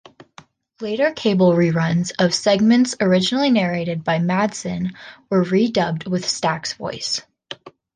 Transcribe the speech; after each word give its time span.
Later 0.79 1.11
cable 1.11 1.51
reruns 1.51 2.11
of 2.17 2.33
segments 2.33 2.95
originally 2.99 3.51
narrated 3.51 4.03
by 4.03 4.17
Madsen 4.17 4.95
were 5.29 5.43
re-dubbed 5.43 6.07
with 6.07 6.27
Stack's 6.27 6.73
voice. 6.73 7.21